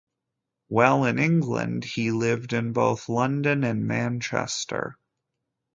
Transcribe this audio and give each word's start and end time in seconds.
While 0.67 1.05
in 1.05 1.19
England 1.19 1.83
he 1.83 2.09
lived 2.09 2.53
in 2.53 2.73
both 2.73 3.07
London 3.07 3.63
and 3.63 3.85
Manchester. 3.85 4.97